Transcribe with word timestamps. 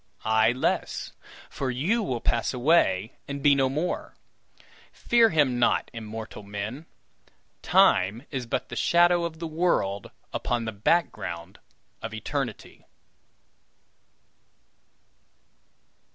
Ay, 0.25 0.51
less, 0.51 1.11
for 1.47 1.69
you 1.69 2.01
will 2.01 2.19
pass 2.19 2.55
away 2.55 3.13
and 3.27 3.43
be 3.43 3.53
no 3.53 3.69
more. 3.69 4.15
Fear 4.91 5.29
him 5.29 5.59
not, 5.59 5.91
immortal 5.93 6.41
men. 6.41 6.87
Time 7.61 8.25
is 8.31 8.47
but 8.47 8.69
the 8.69 8.75
shadow 8.75 9.25
of 9.25 9.37
the 9.37 9.45
world 9.45 10.09
upon 10.33 10.65
the 10.65 10.71
background 10.71 11.59
of 12.01 12.15
Eternity!" 12.15 12.83